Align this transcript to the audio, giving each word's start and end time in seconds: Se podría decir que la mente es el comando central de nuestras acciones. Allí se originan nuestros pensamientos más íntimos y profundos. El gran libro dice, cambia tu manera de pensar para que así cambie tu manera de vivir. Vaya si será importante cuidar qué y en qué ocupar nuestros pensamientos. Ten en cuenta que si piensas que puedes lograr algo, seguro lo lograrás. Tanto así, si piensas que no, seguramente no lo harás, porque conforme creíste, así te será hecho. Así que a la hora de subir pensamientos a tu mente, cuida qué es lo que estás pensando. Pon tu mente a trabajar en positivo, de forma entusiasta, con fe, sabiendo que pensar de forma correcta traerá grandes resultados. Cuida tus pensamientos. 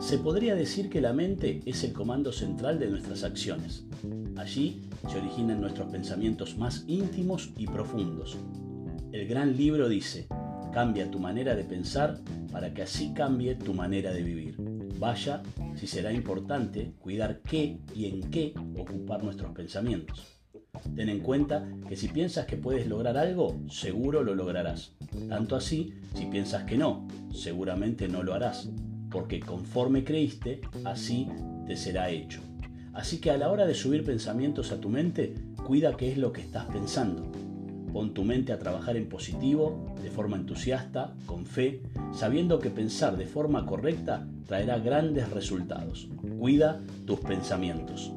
Se 0.00 0.18
podría 0.18 0.54
decir 0.54 0.90
que 0.90 1.00
la 1.00 1.12
mente 1.12 1.62
es 1.64 1.82
el 1.84 1.92
comando 1.92 2.32
central 2.32 2.78
de 2.78 2.88
nuestras 2.88 3.24
acciones. 3.24 3.86
Allí 4.36 4.82
se 5.08 5.18
originan 5.18 5.60
nuestros 5.60 5.90
pensamientos 5.90 6.58
más 6.58 6.84
íntimos 6.86 7.52
y 7.56 7.66
profundos. 7.66 8.36
El 9.12 9.26
gran 9.28 9.56
libro 9.56 9.88
dice, 9.88 10.26
cambia 10.72 11.10
tu 11.10 11.20
manera 11.20 11.54
de 11.54 11.64
pensar 11.64 12.20
para 12.52 12.74
que 12.74 12.82
así 12.82 13.14
cambie 13.14 13.54
tu 13.54 13.72
manera 13.72 14.12
de 14.12 14.22
vivir. 14.22 14.56
Vaya 14.98 15.42
si 15.76 15.86
será 15.86 16.12
importante 16.12 16.92
cuidar 16.98 17.40
qué 17.40 17.78
y 17.94 18.06
en 18.06 18.30
qué 18.30 18.52
ocupar 18.76 19.22
nuestros 19.22 19.52
pensamientos. 19.52 20.22
Ten 20.96 21.08
en 21.08 21.20
cuenta 21.20 21.66
que 21.88 21.96
si 21.96 22.08
piensas 22.08 22.46
que 22.46 22.56
puedes 22.56 22.88
lograr 22.88 23.16
algo, 23.16 23.60
seguro 23.70 24.22
lo 24.22 24.34
lograrás. 24.34 24.92
Tanto 25.28 25.56
así, 25.56 25.94
si 26.14 26.26
piensas 26.26 26.64
que 26.64 26.76
no, 26.76 27.06
seguramente 27.32 28.08
no 28.08 28.22
lo 28.22 28.34
harás, 28.34 28.68
porque 29.14 29.38
conforme 29.38 30.02
creíste, 30.02 30.60
así 30.82 31.28
te 31.68 31.76
será 31.76 32.10
hecho. 32.10 32.40
Así 32.92 33.18
que 33.18 33.30
a 33.30 33.38
la 33.38 33.48
hora 33.48 33.64
de 33.64 33.74
subir 33.74 34.04
pensamientos 34.04 34.72
a 34.72 34.80
tu 34.80 34.88
mente, 34.88 35.34
cuida 35.64 35.96
qué 35.96 36.10
es 36.10 36.18
lo 36.18 36.32
que 36.32 36.40
estás 36.40 36.64
pensando. 36.64 37.30
Pon 37.92 38.12
tu 38.12 38.24
mente 38.24 38.52
a 38.52 38.58
trabajar 38.58 38.96
en 38.96 39.08
positivo, 39.08 39.94
de 40.02 40.10
forma 40.10 40.36
entusiasta, 40.36 41.14
con 41.26 41.46
fe, 41.46 41.80
sabiendo 42.12 42.58
que 42.58 42.70
pensar 42.70 43.16
de 43.16 43.26
forma 43.26 43.64
correcta 43.66 44.26
traerá 44.48 44.80
grandes 44.80 45.30
resultados. 45.30 46.08
Cuida 46.40 46.80
tus 47.06 47.20
pensamientos. 47.20 48.12